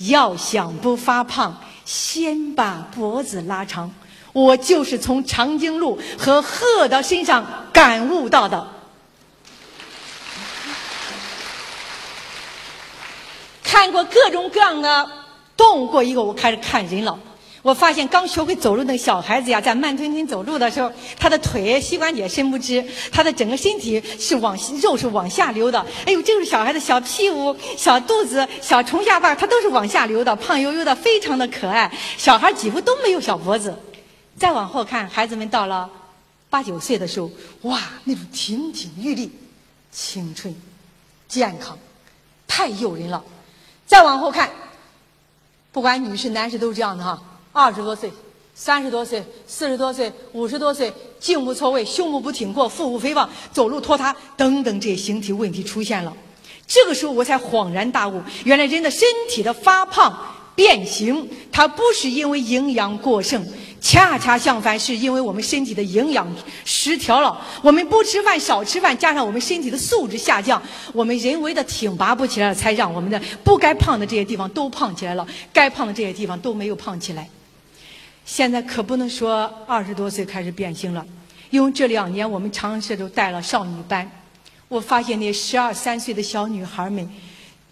[0.10, 1.56] 要想不发胖，
[1.91, 3.91] 先把脖子拉长。
[4.32, 8.65] 我就是从长颈鹿和鹤的身上感悟到的。
[13.62, 15.10] 看过各种各样的
[15.58, 17.19] 动物过以后，我开始看人了。
[17.62, 25.80] 我发现刚学会走路那个小孩子呀，在慢吞吞走路的时候，他的腿膝关节伸不直，他的整个身体是往肉是往下流的。
[26.06, 31.91] 哎呦，这个小孩子小屁股、小肚子、小虫下巴，他都是往下流的，胖悠悠的，非常的可爱。
[32.17, 33.78] 小孩几乎都没有小脖子。
[34.39, 35.88] 再往后看，孩子们到了
[36.50, 37.30] 八九岁的时候，
[37.62, 39.32] 哇，那种亭亭玉立、
[39.91, 40.56] 青春、
[41.28, 41.78] 健康，
[42.47, 43.24] 太诱人了。
[43.86, 44.50] 再往后看，
[45.71, 47.21] 不管女士男士都是这样的哈。
[47.54, 48.12] 二十多岁、
[48.56, 56.14] 三十多岁、四十多岁、五十多岁，颈部错位、胸部不挺阔、腹部肥胖、走路拖沓等等这些形体问题出现了。
[56.66, 60.18] 这个时候我才恍然大悟，原来人的身体的发胖
[60.56, 63.46] 变形，它不是因为营养过剩，
[63.82, 66.26] 恰恰相反，是因为我们身体的营养
[66.64, 67.38] 失调了。
[67.62, 70.62] 我们不吃饭、少吃饭，加上我们身体的素质下降，
[70.94, 77.28] 我们人为的挺拔不起来了，才让我们的不该胖的这些地方都胖起来了，该胖的这些地方都没有胖起来。
[78.26, 81.06] 现在可不能说二十多岁开始变性了，
[81.50, 84.10] 因为这两年我们长社都带了少女班，
[84.67, 87.08] 我发现那十二三岁的小女孩们，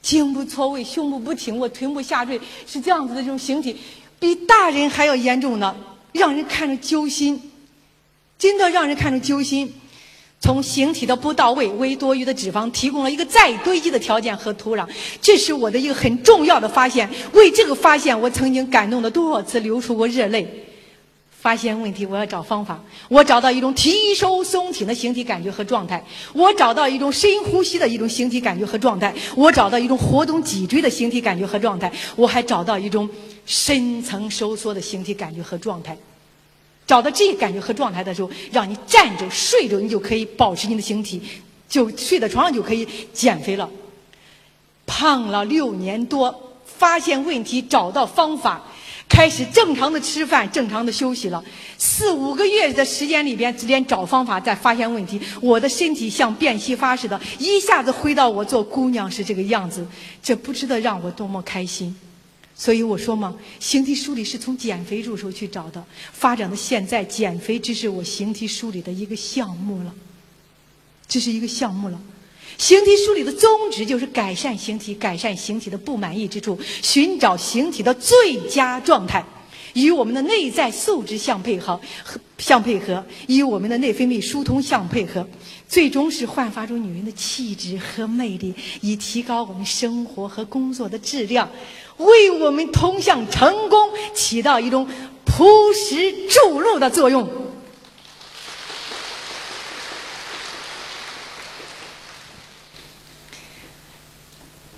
[0.02, 3.78] 颈部错位、胸部不挺我臀部下坠，是这样子的这种形体，
[4.20, 5.76] 比大人还要严重呢，
[6.12, 7.52] 让人看着揪心，
[8.38, 9.74] 真的让人看着揪心。
[10.40, 14.88] 从形体的不到位为多余的脂肪提供了一个再堆积的条件和土壤，
[15.22, 17.10] 这是我的一个很重要的发现。
[17.34, 20.66] 为这个发现，我曾经感动的多少次流出过热泪。
[21.42, 22.84] 发现问题，我要找方法。
[23.08, 33.10] 我找到一种提收松挺的形体感觉和状态，我找到一种深呼吸的一种形体感觉和状态，我找到一种活动脊椎的形体感觉和状态，我还找到一种
[33.46, 35.98] 深层收缩的形体感觉和状态。
[36.90, 41.22] 找到这些感觉和状态的时候，让你站着、睡着，你就可以保持你的形体，
[41.70, 43.70] 就睡在床上就可以减肥了。
[44.88, 46.34] 胖了六年多，
[46.66, 48.60] 发现问题，找到方法。
[49.08, 51.44] 开始正常的吃饭，正常的休息了。
[51.78, 55.22] 四五个月的时间里边，直接找方法，再发现问题。
[55.42, 59.86] 我的身体像变戏法似的，一下子回到我做姑娘时这个样子，
[60.24, 61.96] 这不知道让我多么开心。
[62.62, 65.82] 所以我说嘛，形体梳理是从减肥入手去找的，
[66.12, 69.96] 发展到现在，减肥只是我形体梳理的一个项目了，
[71.08, 71.98] 这是一个项目了。
[72.58, 79.24] 形体梳理的宗旨就是改善形体，改善形体的不满意之处，寻找形体的最佳状态，
[79.74, 81.80] 与我们的内在素质相配合，
[82.40, 85.26] 相配合，与我们的内分泌疏通相配合，
[85.70, 88.52] 最终是焕发出女人的气质和魅力，
[88.82, 91.48] 以提高我们生活和工作的质量，
[91.98, 94.88] 为我们通向成功起到一种
[95.24, 97.30] 朴实注入的作用。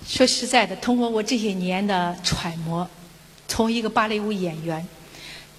[0.06, 2.86] 说实在的，通过我这些年的揣摩，
[3.48, 4.86] 从一个芭蕾舞演员，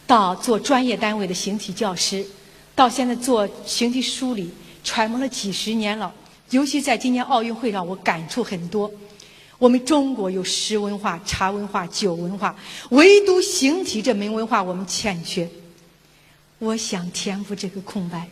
[0.05, 2.23] 到做专业单位的形体教师，
[2.75, 4.53] 到现在做形体梳理，
[4.84, 6.13] 揣摩了几十年了。
[6.49, 8.91] 尤其在今年奥运会上，我感触很多。
[9.57, 12.55] 我们中国有食文化、茶文化、酒文化，
[12.89, 15.49] 唯独形体这门文化我们欠缺。
[16.59, 18.27] 我想填补这个空白。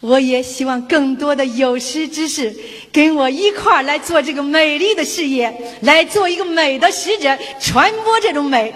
[0.00, 2.54] 我也希望更多的有识之士
[2.92, 8.74] 跟我一块儿来做这个美丽的事业，来做一个美的使者，传播这种美。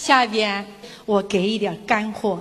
[0.00, 0.66] 下边
[1.04, 2.40] 我给一点干货，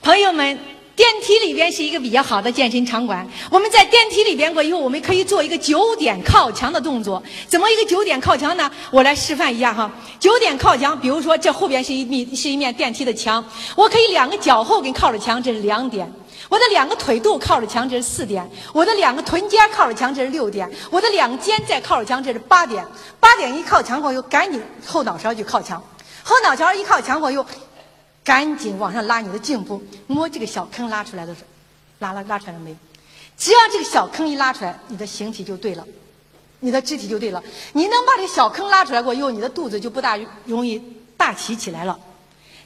[0.00, 0.58] 朋友们。
[0.96, 3.26] 电梯里边是一个比较好的健身场馆。
[3.50, 7.20] 我们在电梯里边过以后，我们可以做一个九点靠墙的动作。
[7.48, 8.70] 怎么一个九点靠墙呢？
[8.92, 9.90] 我来示范一下哈。
[10.20, 13.44] 九点靠墙，比如说这后边是一面是一面电梯的墙，
[13.74, 16.06] 我可以两个脚后跟靠着墙，这是两点；
[16.48, 22.86] 我的两个腿肚靠着墙，这是四点；我的两个臀尖靠着墙，这是六点；我的两肩再靠着墙，这是八点。
[23.18, 25.82] 八点一靠墙过后，赶紧后脑勺就靠墙，
[26.24, 27.46] 后脑勺一靠墙过又。
[28.24, 31.46] 赶紧往上拉你的颈部，摸这个小坑拉出来的时候，
[31.98, 32.74] 拉拉拉出来了没？
[33.36, 35.86] 只要这个小坑一拉出来，你的形体就对了，
[36.60, 37.44] 你的肢体就对了。
[37.74, 40.82] 你能把这个小坑拉出来过以后，你的肚子就不大容易
[41.18, 42.00] 大起起来了。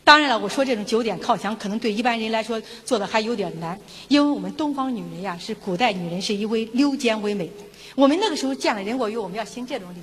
[0.04, 7.50] 当然了，我说这种九点靠墙可能对一般人来说做的还有点难，因为我们东方女人呀是古代女人是以为溜肩为美，
[7.96, 9.98] 我们那个时候见了人过以后，我们要行这种礼。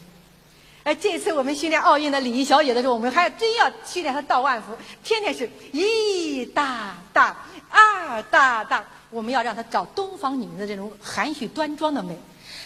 [0.86, 4.68] 哎，这次我们训练奥运的礼仪小姐的时候，我们还真要训练她倒万福，
[5.04, 7.36] 天天是一大大，
[7.72, 12.16] 二大大，我们要让她找东方女人的这种含蓄端庄的美。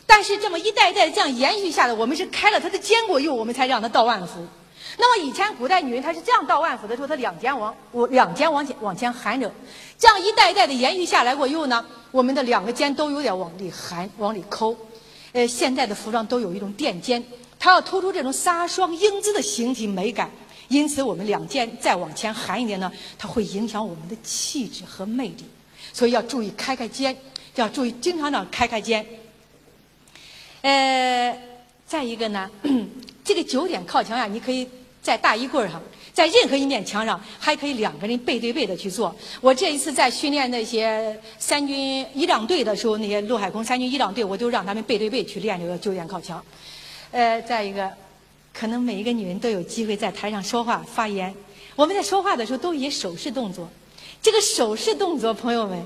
[0.06, 4.46] 但是这么一代一代这样延续下来，我们是开了她的肩过右，我们才让她倒万福。
[4.98, 9.50] 那么以前古代女人她是这样倒万福的时候，她两肩往我两肩往前往前含着，
[9.98, 14.76] 这样一代一代的延续下来过以后呢，我们的两个肩都有点往里含往里抠。
[15.32, 17.24] 呃，现在的服装都有一种垫肩。
[17.60, 20.32] 它要突出这种飒爽英姿的形体美感，
[20.70, 25.44] 因此我们两肩再往前含一点呢，它会影响我们的气质和魅力，
[25.92, 27.16] 所以要注意开开肩，
[27.56, 29.06] 要注意经常的开开肩。
[30.62, 31.38] 呃，
[31.86, 32.50] 再一个呢，
[33.26, 34.68] 这个九点靠墙呀，你可以
[35.02, 35.82] 在大衣柜上，
[36.14, 39.14] 在任何一面墙上，还可以两个人背对背的去做。
[39.42, 46.42] 我这一次在训练那些三军仪仗队的时候，那些陆海空三军仪仗队，我就让他们背对背去练这个九点靠墙。
[47.12, 47.92] 呃，再一个，
[48.54, 51.34] 可能每一个女人都有机会在台上说话发言。
[51.76, 53.68] 我们在说话的时候都以手势动作，
[54.22, 55.84] 这个手势动作，朋友们，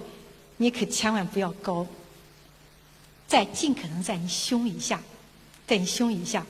[0.58, 1.86] 你可千万不要高，
[3.26, 5.02] 在尽可能在你胸以下，
[5.66, 6.46] 在你胸以下，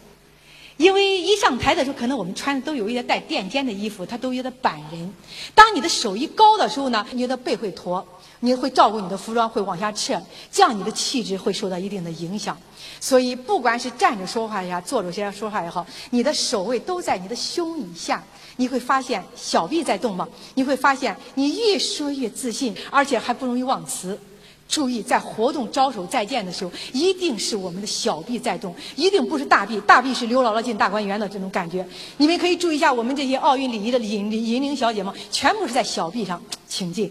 [0.77, 5.13] 因为一上台的时候，可能我们穿的都有一些带垫肩的衣服，它都有点板人。
[5.53, 8.05] 当你的手一高的时候呢，你的背会驼。
[8.43, 10.21] 你会照顾你的服装会往下撤，
[10.51, 12.57] 这样你的气质会受到一定的影响。
[12.99, 18.21] 所以，不管是站着说话呀，坐着说话也好，你的手位都在你的胸以下。
[18.57, 20.27] 你会发现小臂在动吗？
[20.55, 24.19] 你会发现你越说越自信，而且还不容易忘词。
[24.67, 29.79] 注意，在活动招手再见的时候，一定是我们的小臂在动，一定不是大臂。
[29.81, 31.87] 大臂是刘姥姥进大观园的这种感觉。
[32.17, 37.09] 你们可以注意一下，我们这些奥运礼仪的引引领小姐们，全部是在小臂上，请进。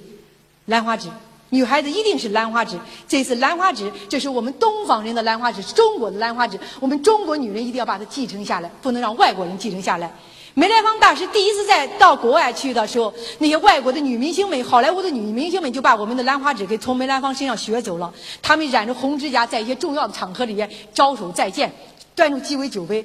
[0.66, 1.08] 兰花指，
[1.50, 2.78] 女孩子一定是兰花指。
[3.08, 6.58] 这次兰花指，这是我们东方人的兰花指，是中国的兰花指。
[6.80, 10.12] 我们中国女人一定要把它继承下来，不能让外国人继承下来。
[10.54, 18.12] 梅兰芳大师第一次在到国外去的时候，那些外国的女明星们、好莱坞的女明星们就把我们的兰花指给从梅兰芳身上学走了。
[18.42, 21.72] 他们染着红指甲，在一些重要的场合里边招手再见，
[22.14, 23.04] 端着鸡尾酒杯。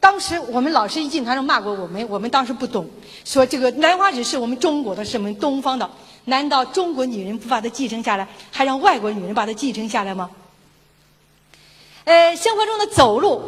[0.00, 2.86] 当时我们老师一进团上骂过我们，我们当时不懂，
[3.24, 5.88] 说这个兰花指是我们中国的，是我们东方的，
[6.24, 10.30] 难道中国女人不把它继承下来，还让外国女人把它继承下来吗？
[12.04, 13.40] 呃，生活中的走路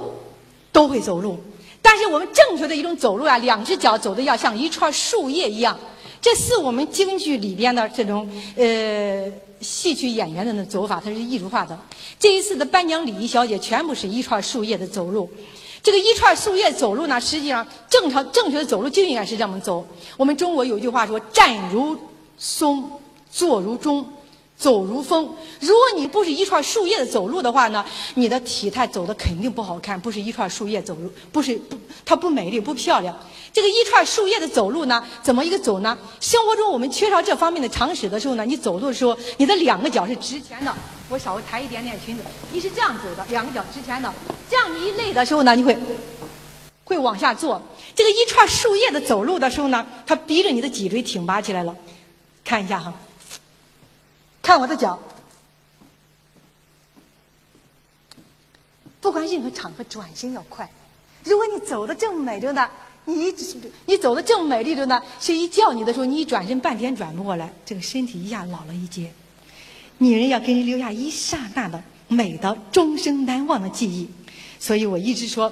[0.72, 1.38] 都会走路。
[1.82, 5.78] 但是我们正确的一种走路啊，两只脚走的要像一串树叶一样，
[6.20, 11.78] 这是我们京剧里边的这种呃戏曲演员的那走法，它是艺术化的。
[12.18, 15.30] 这一次的颁奖礼仪小姐全部是一串树叶的走路，
[15.82, 19.86] 这个一串树叶走路呢，实际上正常正确的走路就应该是这么走。
[20.16, 21.94] 我们中国有句话说：“站如
[22.44, 24.06] 松，坐如钟。”
[24.56, 25.28] 走如风，
[25.58, 27.84] 如果你不是一串树叶的走路的话呢，
[28.14, 31.76] 你的体态走的肯定不好看，不是一串树叶走路，不是不，
[32.06, 33.14] 它不美丽不漂亮。
[33.52, 35.98] 这个一串树叶的走路呢，怎么一个走呢？
[36.20, 40.72] 生活中我们缺少这方面的常识的时候呢，你走路的时候，你的两个脚是直前的。
[41.08, 42.22] 我稍微抬一点点裙子，
[42.52, 44.10] 你是这样走的，两个脚直前的。
[44.48, 45.76] 这样你一累的时候呢，你会
[46.84, 47.60] 会往下坐。
[47.96, 51.74] 这个一串树叶的走路的时候呢，它逼着你的脊椎挺拔起来了。
[52.44, 52.92] 看一下哈。
[54.42, 54.98] 看我的脚，
[59.00, 60.70] 不管任何场合，转身要快。
[61.24, 62.70] 如果你走的正美着呢，
[63.06, 63.34] 你一
[63.86, 69.10] 你走的正美丽着呢，谁一叫你的时候，你一转身半天转不过来，这个身体一下老了一截。
[69.96, 74.10] 女人要给人留下一刹那的美的、终生难忘的记忆，
[74.58, 75.50] 所以我一直说。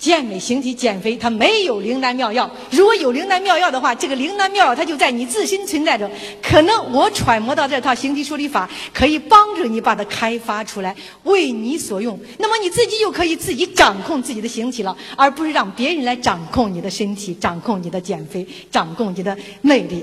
[0.00, 2.50] 健美形体减肥，它没有灵丹妙药。
[2.70, 6.10] 如果有灵丹妙药的话，这个灵丹妙药它就在你自身存在着。
[6.42, 12.18] 可能我揣摩到这套形体梳理法，可以帮助你把它开发出来，为你所用。
[12.38, 20.02] 那么你自己就可以自己掌控自己的形体了，而不是让别人来掌控你的身体，掌控你的减肥，掌控你的魅力。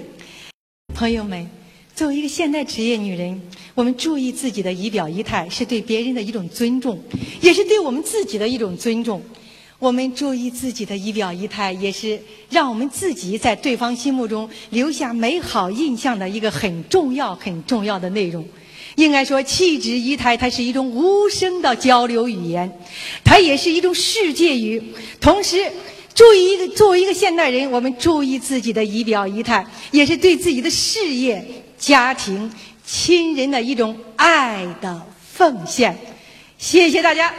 [0.94, 1.50] 朋友们，
[1.96, 3.42] 作为一个现代职业女人，
[3.74, 7.02] 我们注意自己的仪表仪态，是对别人的一种尊重，
[7.42, 9.24] 也是对我们自己的一种尊重。
[9.80, 12.20] 我们注意自己的仪表仪态，也是
[12.50, 18.44] 让我们自己在对方心目中留下美好印象的一个很重要、很重要的内容。
[18.96, 22.72] 应该说，气质仪态它是一种无声的交流语言，
[23.24, 24.82] 它也是一种世界语。
[25.22, 25.64] 同时，
[26.16, 31.46] 注意一个作为一个现代人，我们注意自己的仪表仪态，也是对自己的事业、
[31.78, 32.52] 家庭、
[32.84, 35.00] 亲人的一种爱的
[35.32, 35.96] 奉献。
[36.58, 37.32] 谢谢大家。